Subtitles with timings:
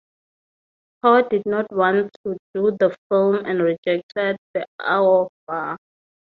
[1.03, 5.77] Power did not want to do the film and rejected the offer.